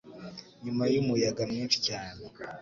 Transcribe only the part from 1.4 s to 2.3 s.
mwinshi cyane